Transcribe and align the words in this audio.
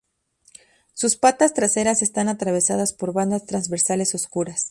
Sus 0.95 1.15
patas 1.15 1.53
traseras 1.53 2.01
están 2.01 2.27
atravesadas 2.27 2.91
por 2.91 3.13
bandas 3.13 3.45
transversales 3.45 4.15
oscuras. 4.15 4.59